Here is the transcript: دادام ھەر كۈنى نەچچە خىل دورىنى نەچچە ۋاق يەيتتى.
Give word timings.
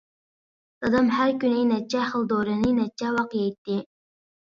دادام 0.85 1.11
ھەر 1.17 1.33
كۈنى 1.43 1.65
نەچچە 1.71 2.01
خىل 2.13 2.25
دورىنى 2.31 2.71
نەچچە 2.79 3.13
ۋاق 3.19 3.37
يەيتتى. 3.41 3.77